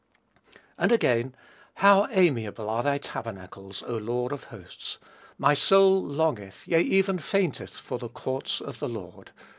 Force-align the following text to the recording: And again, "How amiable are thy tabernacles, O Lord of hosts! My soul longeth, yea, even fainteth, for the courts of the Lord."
And 0.79 0.91
again, 0.91 1.35
"How 1.75 2.07
amiable 2.09 2.67
are 2.71 2.81
thy 2.81 2.97
tabernacles, 2.97 3.83
O 3.85 3.97
Lord 3.97 4.31
of 4.31 4.45
hosts! 4.45 4.97
My 5.37 5.53
soul 5.53 6.01
longeth, 6.03 6.67
yea, 6.67 6.81
even 6.81 7.19
fainteth, 7.19 7.77
for 7.77 7.99
the 7.99 8.09
courts 8.09 8.61
of 8.61 8.79
the 8.79 8.89
Lord." 8.89 9.29